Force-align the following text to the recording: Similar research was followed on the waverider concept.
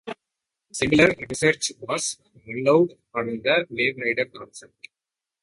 Similar 0.73 1.13
research 1.29 1.73
was 1.79 2.17
followed 2.43 2.97
on 3.13 3.27
the 3.43 3.67
waverider 3.71 4.33
concept. 4.33 4.89